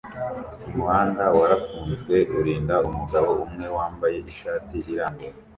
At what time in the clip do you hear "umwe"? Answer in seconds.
3.45-3.65